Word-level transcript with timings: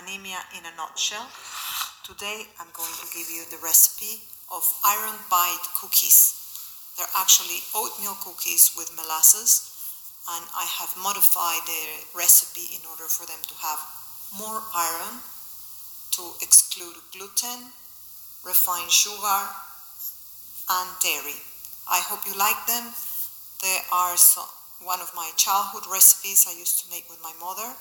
Anemia 0.00 0.40
in 0.56 0.64
a 0.64 0.72
Nutshell. 0.80 1.28
Today 2.08 2.48
I'm 2.56 2.72
going 2.72 2.96
to 3.04 3.12
give 3.12 3.28
you 3.28 3.44
the 3.52 3.60
recipe 3.60 4.24
of 4.48 4.64
iron 4.80 5.20
bite 5.28 5.66
cookies. 5.76 6.40
They're 6.96 7.16
actually 7.16 7.60
oatmeal 7.76 8.16
cookies 8.24 8.72
with 8.80 8.96
molasses, 8.96 9.68
and 10.24 10.48
I 10.56 10.64
have 10.80 10.96
modified 10.96 11.68
the 11.68 11.84
recipe 12.16 12.72
in 12.72 12.80
order 12.88 13.12
for 13.12 13.28
them 13.28 13.44
to 13.44 13.54
have 13.60 13.80
more 14.40 14.64
iron 14.72 15.20
to 16.16 16.32
exclude 16.40 16.96
gluten, 17.12 17.68
refined 18.40 18.90
sugar, 18.90 19.40
and 20.80 20.88
dairy. 21.04 21.44
I 21.84 22.00
hope 22.08 22.24
you 22.24 22.32
like 22.40 22.64
them. 22.64 22.88
They 23.60 23.84
are 23.92 24.16
so, 24.16 24.48
one 24.80 25.04
of 25.04 25.12
my 25.12 25.28
childhood 25.36 25.84
recipes 25.92 26.48
I 26.48 26.56
used 26.56 26.80
to 26.80 26.90
make 26.90 27.04
with 27.12 27.20
my 27.20 27.36
mother, 27.36 27.76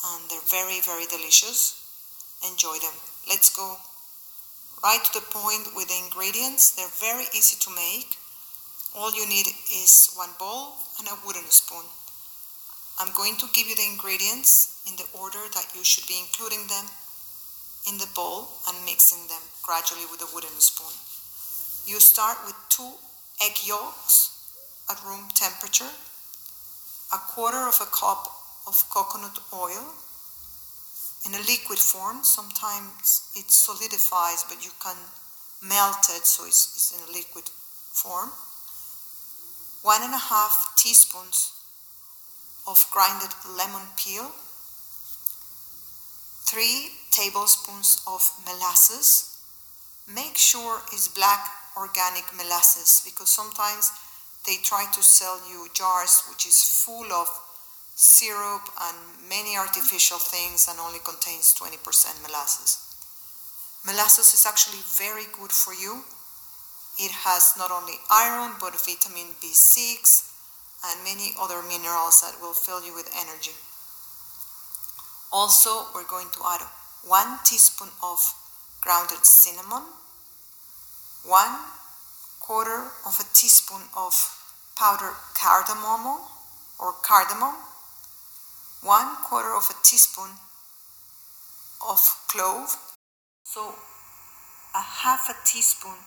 and 0.00 0.30
they're 0.30 0.48
very, 0.48 0.80
very 0.80 1.06
delicious. 1.06 1.76
Enjoy 2.46 2.78
them. 2.80 2.96
Let's 3.28 3.54
go 3.54 3.76
right 4.82 5.02
to 5.04 5.20
the 5.20 5.26
point 5.28 5.76
with 5.76 5.88
the 5.88 6.00
ingredients. 6.02 6.72
They're 6.72 6.96
very 7.00 7.28
easy 7.36 7.60
to 7.60 7.70
make. 7.76 8.16
All 8.96 9.12
you 9.12 9.28
need 9.28 9.46
is 9.70 10.10
one 10.16 10.32
bowl 10.38 10.74
and 10.98 11.06
a 11.08 11.18
wooden 11.24 11.48
spoon. 11.50 11.84
I'm 12.98 13.12
going 13.14 13.36
to 13.36 13.46
give 13.52 13.68
you 13.68 13.76
the 13.76 13.86
ingredients 13.86 14.82
in 14.88 14.96
the 14.96 15.08
order 15.18 15.40
that 15.54 15.72
you 15.74 15.84
should 15.84 16.08
be 16.08 16.20
including 16.20 16.66
them 16.66 16.84
in 17.88 17.98
the 17.98 18.08
bowl 18.14 18.48
and 18.68 18.84
mixing 18.84 19.28
them 19.28 19.40
gradually 19.62 20.04
with 20.10 20.20
a 20.20 20.34
wooden 20.34 20.58
spoon. 20.60 20.92
You 21.86 22.00
start 22.00 22.38
with 22.44 22.56
two 22.68 22.92
egg 23.40 23.56
yolks 23.64 24.36
at 24.90 25.02
room 25.04 25.28
temperature, 25.34 25.92
a 27.12 27.18
quarter 27.32 27.68
of 27.68 27.80
a 27.80 27.88
cup 27.88 28.39
of 28.66 28.84
coconut 28.90 29.38
oil 29.52 29.94
in 31.26 31.34
a 31.34 31.42
liquid 31.46 31.78
form. 31.78 32.22
Sometimes 32.22 33.30
it 33.34 33.50
solidifies, 33.50 34.44
but 34.48 34.64
you 34.64 34.70
can 34.82 34.96
melt 35.62 36.08
it 36.08 36.24
so 36.24 36.46
it's, 36.46 36.74
it's 36.74 36.94
in 36.96 37.08
a 37.08 37.16
liquid 37.16 37.48
form. 37.92 38.30
One 39.82 40.02
and 40.02 40.14
a 40.14 40.18
half 40.18 40.74
teaspoons 40.76 41.52
of 42.66 42.86
grinded 42.90 43.32
lemon 43.56 43.86
peel, 43.96 44.32
three 46.46 46.92
tablespoons 47.10 48.02
of 48.06 48.22
molasses. 48.44 49.38
Make 50.12 50.36
sure 50.36 50.82
it's 50.92 51.08
black 51.08 51.46
organic 51.76 52.24
molasses 52.36 53.02
because 53.04 53.28
sometimes 53.28 53.92
they 54.46 54.56
try 54.62 54.86
to 54.92 55.02
sell 55.02 55.40
you 55.48 55.68
jars 55.74 56.22
which 56.28 56.46
is 56.46 56.62
full 56.62 57.12
of 57.12 57.28
syrup 58.00 58.64
and 58.80 58.96
many 59.28 59.60
artificial 59.60 60.16
things 60.16 60.64
and 60.64 60.80
only 60.80 61.04
contains 61.04 61.52
20% 61.52 61.76
molasses. 62.24 62.80
Molasses 63.84 64.32
is 64.32 64.48
actually 64.48 64.80
very 64.80 65.28
good 65.36 65.52
for 65.52 65.76
you. 65.76 66.08
It 66.96 67.12
has 67.28 67.52
not 67.60 67.70
only 67.70 68.00
iron 68.08 68.56
but 68.56 68.72
vitamin 68.80 69.36
B6 69.36 70.00
and 70.80 71.04
many 71.04 71.36
other 71.36 71.60
minerals 71.60 72.24
that 72.24 72.40
will 72.40 72.56
fill 72.56 72.80
you 72.80 72.96
with 72.96 73.12
energy. 73.12 73.52
Also, 75.30 75.92
we're 75.94 76.08
going 76.08 76.32
to 76.32 76.40
add 76.40 76.64
one 77.04 77.36
teaspoon 77.44 77.92
of 78.02 78.16
grounded 78.80 79.28
cinnamon, 79.28 79.84
one 81.28 81.68
quarter 82.40 82.96
of 83.04 83.20
a 83.20 83.28
teaspoon 83.36 83.92
of 83.92 84.16
powdered 84.74 85.20
cardamom 85.36 86.24
or 86.80 86.96
cardamom, 87.04 87.54
one 88.82 89.14
quarter 89.16 89.54
of 89.54 89.68
a 89.68 89.74
teaspoon 89.84 90.30
of 91.86 92.00
clove, 92.28 92.76
so 93.44 93.74
a 94.74 94.80
half 94.80 95.28
a 95.28 95.36
teaspoon 95.46 95.98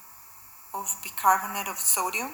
of 0.73 0.97
bicarbonate 1.03 1.67
of 1.67 1.77
sodium, 1.77 2.31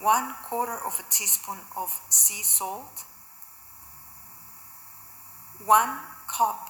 one 0.00 0.34
quarter 0.42 0.74
of 0.74 0.98
a 0.98 1.12
teaspoon 1.12 1.58
of 1.76 2.00
sea 2.08 2.42
salt, 2.42 3.04
one 5.64 5.98
cup 6.26 6.68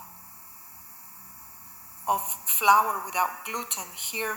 of 2.07 2.21
flour 2.45 3.01
without 3.07 3.47
gluten. 3.47 3.89
Here 3.97 4.37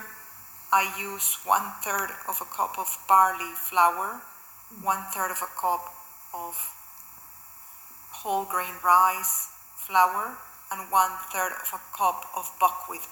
I 0.72 0.94
use 0.98 1.36
one 1.44 1.72
third 1.82 2.12
of 2.26 2.40
a 2.40 2.46
cup 2.46 2.78
of 2.78 2.96
barley 3.06 3.52
flour, 3.54 4.22
one 4.80 5.04
third 5.12 5.30
of 5.30 5.42
a 5.42 5.60
cup 5.60 5.95
of 6.44 6.54
whole 8.10 8.44
grain 8.44 8.76
rice 8.84 9.48
flour, 9.76 10.36
and 10.72 10.90
one 10.90 11.12
third 11.32 11.52
of 11.62 11.70
a 11.72 11.80
cup 11.96 12.26
of 12.36 12.50
buckwheat 12.60 13.06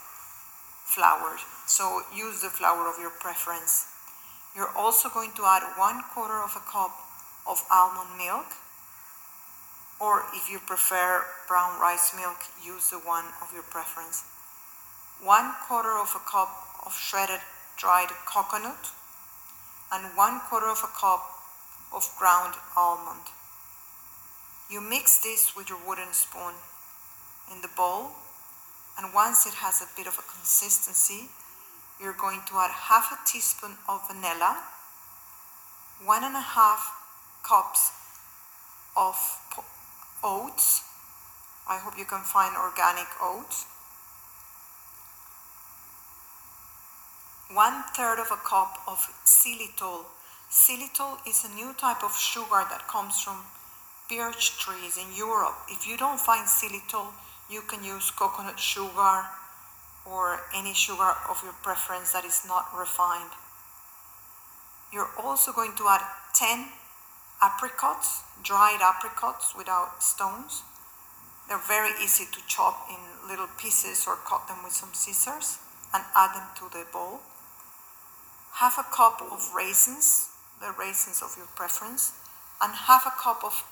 flour. 0.84 1.38
So 1.66 2.02
use 2.14 2.42
the 2.42 2.50
flour 2.50 2.88
of 2.88 2.98
your 2.98 3.10
preference. 3.10 3.86
You're 4.54 4.74
also 4.76 5.08
going 5.08 5.32
to 5.36 5.44
add 5.44 5.62
one 5.78 6.02
quarter 6.12 6.42
of 6.42 6.52
a 6.56 6.64
cup 6.70 6.92
of 7.48 7.62
almond 7.70 8.18
milk, 8.18 8.46
or 10.00 10.24
if 10.34 10.50
you 10.50 10.58
prefer 10.58 11.24
brown 11.48 11.80
rice 11.80 12.12
milk, 12.16 12.38
use 12.62 12.90
the 12.90 12.98
one 12.98 13.26
of 13.40 13.52
your 13.52 13.62
preference 13.62 14.24
one 15.22 15.54
quarter 15.66 15.96
of 15.96 16.12
a 16.14 16.30
cup 16.30 16.50
of 16.84 16.92
shredded 16.92 17.40
dried 17.76 18.10
coconut, 18.26 18.90
and 19.92 20.16
one 20.16 20.40
quarter 20.40 20.68
of 20.68 20.82
a 20.82 21.00
cup 21.00 21.43
of 21.94 22.08
ground 22.18 22.54
almond. 22.76 23.30
You 24.70 24.80
mix 24.80 25.22
this 25.22 25.54
with 25.56 25.68
your 25.68 25.78
wooden 25.86 26.12
spoon 26.12 26.54
in 27.52 27.62
the 27.62 27.68
bowl, 27.68 28.12
and 28.98 29.14
once 29.14 29.46
it 29.46 29.54
has 29.54 29.80
a 29.80 29.88
bit 29.96 30.06
of 30.06 30.18
a 30.18 30.22
consistency, 30.22 31.28
you're 32.00 32.12
going 32.12 32.40
to 32.48 32.56
add 32.56 32.70
half 32.70 33.12
a 33.12 33.18
teaspoon 33.26 33.76
of 33.88 34.06
vanilla, 34.08 34.62
one 36.04 36.24
and 36.24 36.34
a 36.34 36.40
half 36.40 36.90
cups 37.46 37.92
of 38.96 39.16
oats. 40.22 40.82
I 41.68 41.78
hope 41.78 41.98
you 41.98 42.04
can 42.04 42.22
find 42.22 42.56
organic 42.56 43.08
oats 43.22 43.66
one 47.54 47.84
third 47.94 48.18
of 48.18 48.30
a 48.32 48.36
cup 48.36 48.78
of 48.86 48.98
xylitol. 49.24 50.06
Xylitol 50.54 51.18
is 51.26 51.44
a 51.44 51.52
new 51.52 51.72
type 51.72 52.04
of 52.04 52.16
sugar 52.16 52.62
that 52.70 52.86
comes 52.86 53.20
from 53.20 53.42
birch 54.08 54.56
trees 54.56 54.96
in 54.96 55.12
Europe. 55.12 55.56
If 55.68 55.84
you 55.84 55.96
don't 55.96 56.20
find 56.20 56.46
xylitol, 56.46 57.08
you 57.50 57.60
can 57.62 57.82
use 57.82 58.12
coconut 58.12 58.60
sugar 58.60 59.26
or 60.06 60.42
any 60.54 60.72
sugar 60.72 61.16
of 61.28 61.42
your 61.42 61.54
preference 61.64 62.12
that 62.12 62.24
is 62.24 62.46
not 62.46 62.70
refined. 62.72 63.32
You're 64.92 65.10
also 65.18 65.52
going 65.52 65.74
to 65.74 65.88
add 65.88 66.06
10 66.34 66.66
apricots, 67.42 68.22
dried 68.44 68.78
apricots 68.80 69.56
without 69.58 70.04
stones. 70.04 70.62
They're 71.48 71.58
very 71.58 71.90
easy 72.00 72.26
to 72.30 72.40
chop 72.46 72.86
in 72.88 73.28
little 73.28 73.48
pieces 73.58 74.04
or 74.06 74.14
cut 74.14 74.46
them 74.46 74.62
with 74.62 74.72
some 74.72 74.94
scissors 74.94 75.58
and 75.92 76.04
add 76.14 76.32
them 76.36 76.46
to 76.58 76.70
the 76.70 76.86
bowl 76.92 77.22
half 78.58 78.78
a 78.78 78.84
cup 78.94 79.20
of 79.32 79.52
raisins, 79.52 80.28
the 80.60 80.74
raisins 80.78 81.22
of 81.22 81.36
your 81.36 81.48
preference, 81.54 82.12
and 82.62 82.72
half 82.72 83.06
a 83.06 83.10
cup 83.10 83.44
of 83.44 83.64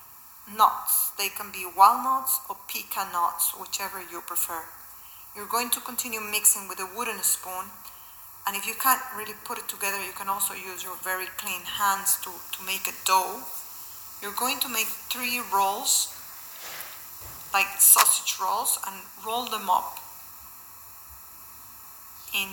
nuts. 0.46 1.12
They 1.16 1.28
can 1.28 1.50
be 1.52 1.64
walnuts 1.64 2.40
or 2.48 2.56
pecan 2.68 3.12
nuts, 3.12 3.52
whichever 3.58 4.00
you 4.00 4.20
prefer. 4.20 4.64
You're 5.34 5.46
going 5.46 5.70
to 5.70 5.80
continue 5.80 6.20
mixing 6.20 6.68
with 6.68 6.80
a 6.80 6.88
wooden 6.96 7.22
spoon, 7.22 7.72
and 8.46 8.56
if 8.56 8.66
you 8.66 8.74
can't 8.74 9.00
really 9.16 9.34
put 9.44 9.58
it 9.58 9.68
together, 9.68 10.02
you 10.04 10.12
can 10.12 10.28
also 10.28 10.54
use 10.54 10.82
your 10.82 10.96
very 11.02 11.26
clean 11.38 11.62
hands 11.62 12.18
to, 12.22 12.30
to 12.52 12.64
make 12.64 12.86
a 12.88 12.94
dough. 13.04 13.40
You're 14.20 14.36
going 14.38 14.58
to 14.60 14.68
make 14.68 14.86
three 15.10 15.40
rolls, 15.52 16.14
like 17.54 17.66
sausage 17.78 18.38
rolls, 18.40 18.78
and 18.86 19.02
roll 19.24 19.46
them 19.46 19.70
up 19.70 19.98
in 22.34 22.48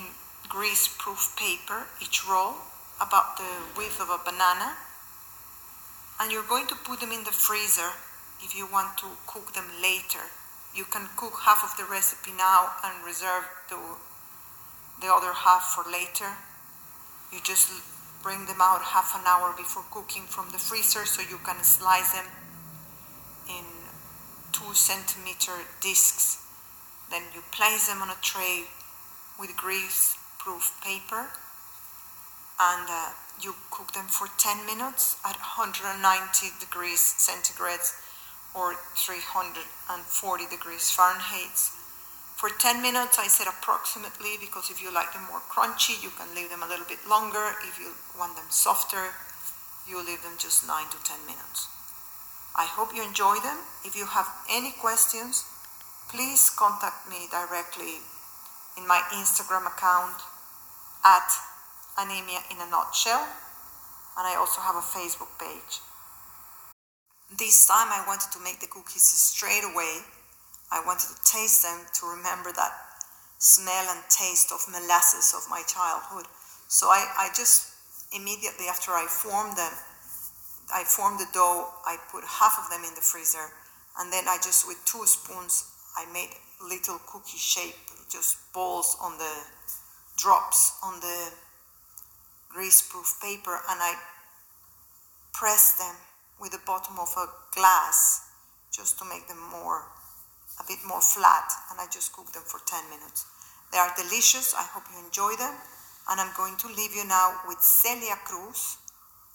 grease 0.47 0.87
proof 0.87 1.35
paper, 1.37 1.87
each 2.01 2.27
roll 2.27 2.55
about 3.01 3.37
the 3.37 3.49
width 3.75 3.99
of 3.99 4.09
a 4.09 4.19
banana. 4.23 4.75
And 6.19 6.31
you're 6.31 6.47
going 6.47 6.67
to 6.67 6.75
put 6.75 6.99
them 6.99 7.11
in 7.11 7.23
the 7.23 7.31
freezer 7.31 7.95
if 8.43 8.55
you 8.55 8.67
want 8.67 8.97
to 8.99 9.07
cook 9.25 9.53
them 9.53 9.65
later. 9.81 10.19
You 10.75 10.85
can 10.85 11.07
cook 11.15 11.39
half 11.43 11.63
of 11.63 11.75
the 11.77 11.89
recipe 11.89 12.31
now 12.37 12.71
and 12.83 13.05
reserve 13.05 13.47
the, 13.69 13.79
the 15.01 15.11
other 15.11 15.33
half 15.33 15.75
for 15.75 15.89
later. 15.89 16.27
You 17.31 17.39
just 17.43 17.71
bring 18.21 18.45
them 18.45 18.59
out 18.59 18.81
half 18.81 19.15
an 19.15 19.25
hour 19.25 19.53
before 19.55 19.83
cooking 19.91 20.23
from 20.23 20.51
the 20.51 20.59
freezer 20.59 21.05
so 21.05 21.21
you 21.21 21.39
can 21.43 21.63
slice 21.63 22.13
them 22.13 22.25
in 23.47 23.63
two 24.51 24.73
centimeter 24.73 25.53
discs. 25.81 26.43
Then 27.09 27.23
you 27.33 27.41
place 27.51 27.87
them 27.87 28.01
on 28.01 28.09
a 28.09 28.17
tray 28.21 28.65
with 29.39 29.55
grease 29.55 30.17
proof 30.37 30.77
paper 30.83 31.27
and 32.59 32.85
uh, 32.91 33.15
you 33.41 33.55
cook 33.71 33.93
them 33.93 34.07
for 34.07 34.27
10 34.37 34.65
minutes 34.65 35.15
at 35.23 35.39
190 35.39 35.95
degrees 36.59 36.99
centigrade 36.99 37.87
or 38.53 38.75
340 38.95 39.63
degrees 40.51 40.91
Fahrenheit. 40.91 41.55
For 42.35 42.49
10 42.49 42.81
minutes, 42.81 43.19
I 43.19 43.27
said 43.27 43.47
approximately 43.47 44.39
because 44.39 44.69
if 44.69 44.81
you 44.81 44.91
like 44.91 45.13
them 45.13 45.27
more 45.27 45.43
crunchy, 45.51 46.01
you 46.01 46.09
can 46.15 46.33
leave 46.35 46.49
them 46.49 46.63
a 46.63 46.67
little 46.67 46.87
bit 46.87 47.03
longer. 47.07 47.55
If 47.67 47.79
you 47.79 47.95
want 48.17 48.35
them 48.35 48.47
softer, 48.49 49.15
you 49.87 49.99
leave 49.99 50.23
them 50.23 50.35
just 50.39 50.67
9 50.67 50.71
to 50.91 50.99
10 51.03 51.25
minutes. 51.27 51.67
I 52.55 52.65
hope 52.65 52.95
you 52.95 53.03
enjoy 53.03 53.39
them. 53.43 53.59
If 53.85 53.95
you 53.95 54.05
have 54.05 54.27
any 54.49 54.71
questions, 54.71 55.43
please 56.09 56.49
contact 56.49 57.07
me 57.09 57.27
directly 57.31 58.03
in 58.75 58.87
my 58.87 59.03
Instagram 59.11 59.67
account 59.67 60.23
at 61.05 61.31
anemia 61.99 62.39
in 62.49 62.57
a 62.57 62.69
nutshell, 62.71 63.27
and 64.17 64.23
I 64.27 64.35
also 64.39 64.61
have 64.61 64.75
a 64.75 64.85
Facebook 64.95 65.31
page. 65.39 65.83
This 67.37 67.67
time 67.67 67.91
I 67.91 68.03
wanted 68.07 68.31
to 68.31 68.39
make 68.39 68.59
the 68.59 68.67
cookies 68.67 69.05
straight 69.05 69.63
away. 69.63 70.01
I 70.71 70.81
wanted 70.85 71.13
to 71.13 71.19
taste 71.27 71.61
them 71.61 71.85
to 71.99 72.05
remember 72.07 72.51
that 72.55 72.73
smell 73.37 73.85
and 73.89 74.01
taste 74.09 74.51
of 74.51 74.65
molasses 74.71 75.33
of 75.35 75.49
my 75.49 75.61
childhood. 75.67 76.25
So 76.67 76.87
I, 76.87 77.05
I 77.17 77.29
just 77.35 77.73
immediately 78.15 78.67
after 78.67 78.91
I 78.91 79.05
formed 79.05 79.57
them, 79.57 79.71
I 80.73 80.83
formed 80.83 81.19
the 81.19 81.29
dough, 81.33 81.69
I 81.85 81.97
put 82.11 82.23
half 82.23 82.59
of 82.61 82.69
them 82.69 82.83
in 82.87 82.93
the 82.95 83.01
freezer, 83.01 83.51
and 83.99 84.11
then 84.13 84.25
I 84.27 84.37
just 84.37 84.67
with 84.67 84.77
two 84.85 85.05
spoons 85.05 85.65
I 85.97 86.05
made 86.13 86.29
little 86.61 86.99
cookie 87.07 87.37
shape, 87.37 87.75
just 88.09 88.37
balls 88.53 88.97
on 89.01 89.17
the 89.17 89.33
drops 90.17 90.77
on 90.83 90.99
the 90.99 91.31
greaseproof 92.49 93.21
paper, 93.21 93.55
and 93.69 93.79
I 93.81 93.95
press 95.33 95.77
them 95.77 95.95
with 96.41 96.51
the 96.51 96.61
bottom 96.65 96.99
of 96.99 97.09
a 97.17 97.27
glass 97.55 98.27
just 98.71 98.99
to 98.99 99.05
make 99.05 99.27
them 99.27 99.39
more 99.51 99.83
a 100.59 100.63
bit 100.67 100.79
more 100.85 101.01
flat, 101.01 101.47
and 101.71 101.79
I 101.79 101.85
just 101.91 102.11
cook 102.11 102.31
them 102.33 102.43
for 102.45 102.59
10 102.65 102.89
minutes. 102.89 103.25
They 103.71 103.77
are 103.77 103.91
delicious. 103.95 104.53
I 104.53 104.63
hope 104.63 104.83
you 104.91 104.99
enjoy 104.99 105.35
them. 105.37 105.55
And 106.09 106.19
I'm 106.19 106.33
going 106.35 106.57
to 106.57 106.67
leave 106.67 106.95
you 106.95 107.05
now 107.05 107.35
with 107.47 107.61
Celia 107.61 108.17
Cruz, 108.25 108.77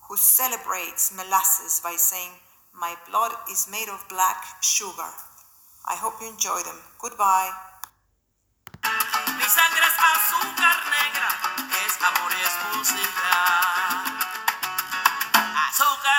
who 0.08 0.16
celebrates 0.16 1.14
molasses 1.14 1.80
by 1.82 1.94
saying, 1.96 2.30
My 2.74 2.94
blood 3.08 3.32
is 3.50 3.68
made 3.70 3.88
of 3.88 4.04
black 4.08 4.42
sugar. 4.60 5.10
I 5.86 5.94
hope 5.94 6.14
you 6.20 6.28
enjoy 6.28 6.60
them. 6.66 6.80
Goodbye. 7.00 7.52
amor 12.06 12.32
es 12.32 12.76
música. 12.76 13.34
Azúcar. 15.68 16.13